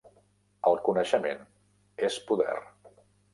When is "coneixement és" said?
0.87-2.19